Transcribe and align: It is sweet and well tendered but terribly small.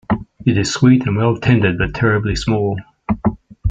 It 0.47 0.57
is 0.57 0.73
sweet 0.73 1.05
and 1.05 1.15
well 1.15 1.37
tendered 1.37 1.77
but 1.77 1.93
terribly 1.93 2.35
small. 2.35 2.79